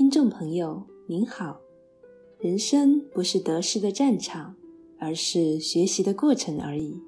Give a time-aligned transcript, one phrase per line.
[0.00, 1.60] 听众朋友，您好。
[2.38, 4.56] 人生不是得失的战场，
[4.98, 6.98] 而是学习的过程而已。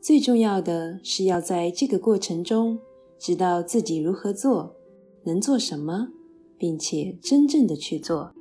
[0.00, 2.78] 最重要的是要在这个过程中，
[3.18, 4.74] 知道自己如何做，
[5.24, 6.08] 能做什么，
[6.56, 8.32] 并且真正的去做。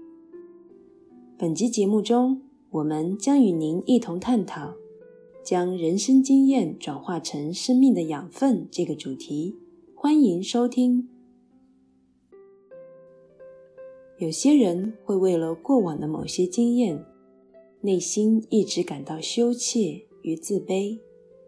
[1.38, 4.75] 本集节目中，我们将与您一同探讨
[5.43, 9.57] 将人生经验转化成生命的养分这个主题。
[9.93, 11.09] 欢迎收听。
[14.20, 17.06] 有些人会为了过往的某些经验，
[17.82, 20.98] 内心一直感到羞怯与自卑，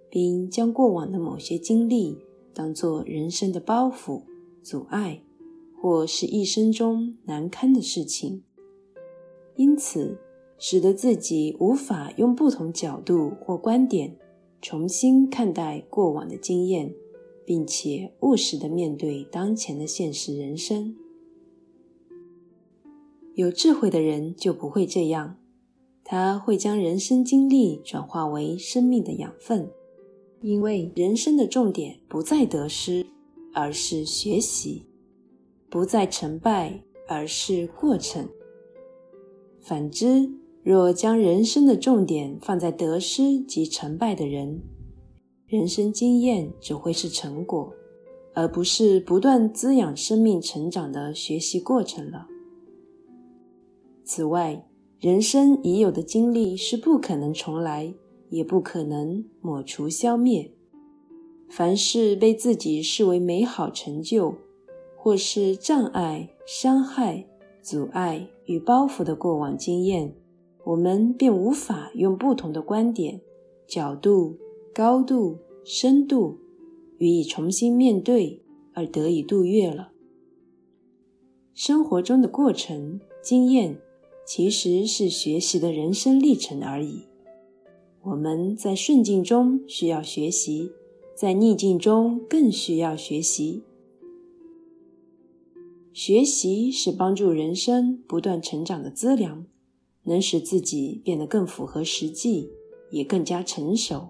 [0.07, 2.15] 并将过往的某些经历
[2.53, 4.21] 当作人生的包袱、
[4.61, 5.23] 阻碍，
[5.81, 8.43] 或是一生中难堪的事情，
[9.55, 10.19] 因此
[10.59, 14.15] 使得自己无法用不同角度或观点
[14.61, 16.93] 重新看待过往的经验，
[17.43, 20.95] 并且务实的面对当前的现实人生。
[23.39, 25.37] 有智慧的人就不会这样，
[26.03, 29.71] 他会将人生经历转化为生命的养分，
[30.41, 33.05] 因为人生的重点不在得失，
[33.53, 34.85] 而是学习；
[35.69, 38.27] 不在成败，而是过程。
[39.61, 40.29] 反之，
[40.61, 44.61] 若将人生的重点放在得失及成败的人，
[45.47, 47.73] 人生经验只会是成果，
[48.33, 52.27] 而不是不断滋养生命成长的学习过程了。
[54.11, 54.65] 此外，
[54.99, 57.93] 人生已有的经历是不可能重来，
[58.31, 60.51] 也不可能抹除消灭。
[61.47, 64.33] 凡是被自己视为美好成就，
[64.97, 67.27] 或是障碍、伤害、
[67.61, 70.15] 阻碍与包袱的过往经验，
[70.63, 73.21] 我们便无法用不同的观点、
[73.67, 74.39] 角度、
[74.73, 76.39] 高度、深度
[76.97, 78.41] 予以重新面对
[78.73, 79.91] 而得以度越了。
[81.53, 83.79] 生活中的过程、经验。
[84.29, 87.07] 其实是学习的人生历程而已。
[88.03, 90.71] 我们在顺境中需要学习，
[91.15, 93.63] 在逆境中更需要学习。
[95.91, 99.47] 学习是帮助人生不断成长的资粮，
[100.03, 102.51] 能使自己变得更符合实际，
[102.91, 104.09] 也更加成熟。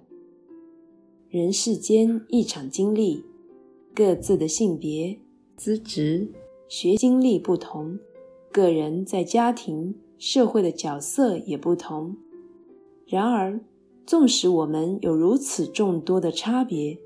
[1.29, 3.23] 人世间一场经历，
[3.95, 5.17] 各自的性别、
[5.55, 6.29] 资质、
[6.67, 7.97] 学经历不同，
[8.51, 9.95] 个人在家庭。
[10.19, 12.17] 社会的角色也不同，
[13.07, 13.59] 然而，
[14.05, 16.99] 纵使我们有如此众多的差别，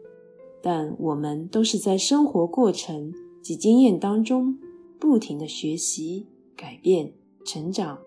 [0.62, 4.57] 但我们都是在生活过程及经验当中
[5.00, 6.25] 不停的学习、
[6.56, 7.13] 改变、
[7.46, 8.00] 成长。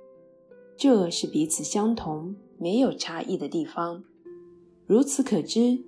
[0.76, 4.02] 这是彼此相同、没有差异的地方。
[4.86, 5.84] 如此可知，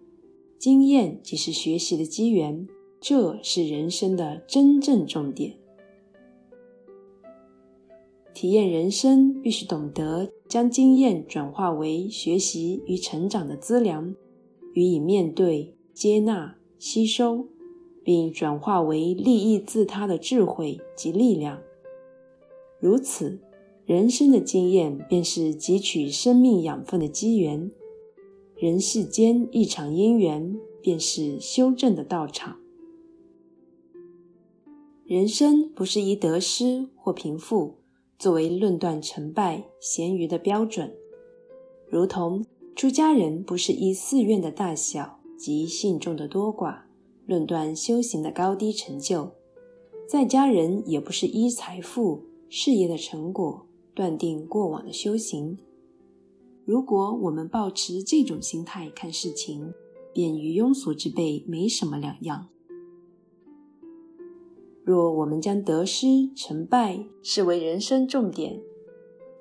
[0.59, 2.69] 经验即是学习的机缘，
[3.01, 5.57] 这是人生的真正重点。
[8.41, 14.15] 体验人生，必须懂得将经验转化为学习与成长的资粮，
[14.75, 17.49] 予以面对、接纳、吸收，
[18.05, 21.61] 并转化为利益自他的智慧及力量。
[22.79, 23.41] 如此，
[23.85, 27.69] 人生的经验便是汲取生命养分的机缘。
[28.55, 32.57] 人世间一场因缘，便是修正的道场。
[35.05, 37.75] 人生不是以得失或贫富。
[38.19, 40.93] 作为论断成败咸鱼的标准，
[41.89, 46.81] 如同出家人不是依寺院的大小及信众的多寡
[47.27, 49.31] 论断修行的高低成就，
[50.09, 53.65] 在家人也不是依财富事业的成果
[53.95, 55.57] 断定过往的修行。
[56.65, 59.73] 如果我们抱持这种心态看事情，
[60.13, 62.49] 便与庸俗之辈没什么两样。
[64.89, 68.59] 若我们将得失成败视为人生重点，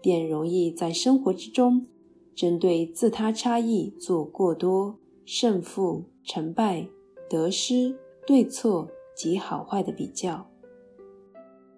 [0.01, 1.87] 便容易在生活之中
[2.35, 6.89] 针对自他差异做过多胜负、成败、
[7.29, 10.51] 得失、对错及好坏的比较。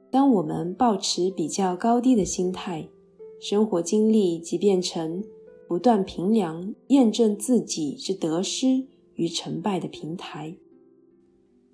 [0.10, 2.90] 当我们抱持比较高低的心态，
[3.40, 5.24] 生活经历即变成
[5.68, 10.58] 不断评量、验证自己之得失与成败的平台。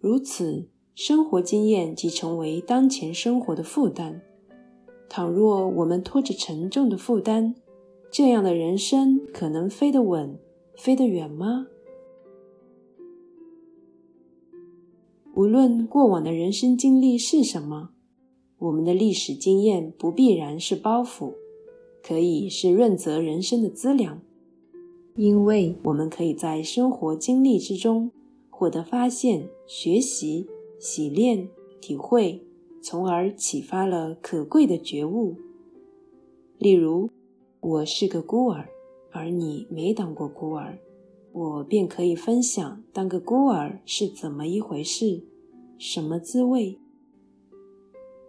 [0.01, 0.68] 如此。
[0.95, 4.21] 生活经验即成为当前生活的负担。
[5.09, 7.53] 倘若我们拖着沉重的负担，
[8.09, 10.39] 这样的人生可能飞得稳、
[10.77, 11.68] 飞得远吗？
[15.33, 17.89] 无论过往的人生经历是什么，
[18.57, 21.33] 我们的历史经验不必然是包袱，
[22.01, 24.21] 可以是润泽人生的资粮，
[25.18, 28.09] 因为我们可以在生活经历之中
[28.50, 30.47] 获得发现、学习。
[30.80, 31.50] 洗练、
[31.81, 32.44] 体会、
[32.81, 35.36] 从而启发了可贵的觉悟。
[36.57, 37.10] 例如，
[37.60, 38.69] 我是个孤儿，
[39.12, 40.77] 而你没当过孤儿，
[41.31, 45.24] 我便可以分享当个孤儿是怎么一回事，
[45.77, 46.80] 什么滋味。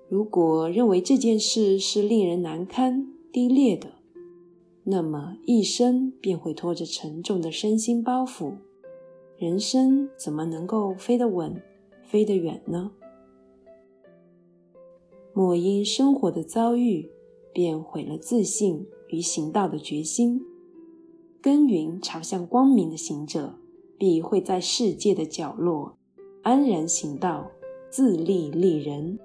[0.08, 3.94] 如果认为这件事是令人难堪、低劣的，
[4.84, 8.54] 那么一生便会拖着沉重的身心包袱，
[9.37, 11.60] 人生怎么能够飞得稳、
[12.06, 12.92] 飞得远呢？
[15.34, 17.10] 莫因生活的遭遇，
[17.52, 20.40] 便毁了自信与行道的决心。
[21.42, 23.58] 耕耘朝向光明的行者，
[23.98, 25.98] 必会在世界的角落
[26.42, 27.50] 安然行道，
[27.90, 29.18] 自立立人。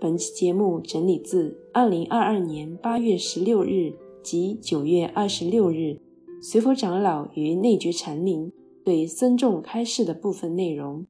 [0.00, 3.92] 本期节目整理自二零二二年八月十六日
[4.22, 6.00] 及九月二十六日
[6.44, 8.50] 随佛长老与内觉禅林
[8.84, 11.06] 对僧众开示的部分内容。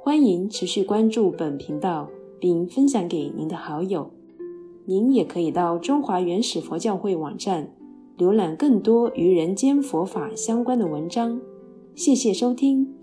[0.00, 2.08] 欢迎持续关注本频道，
[2.38, 4.08] 并分享给您的好友。
[4.84, 7.74] 您也可以到中华原始佛教会网站
[8.16, 11.40] 浏览更多与人间佛法相关的文章。
[11.96, 12.95] 谢谢收听。